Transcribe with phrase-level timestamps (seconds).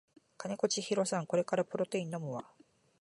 [0.35, 2.49] 金子千尋さんこれからプロテイン飲むわ